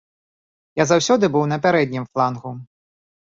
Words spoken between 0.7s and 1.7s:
Я заўсёды быў на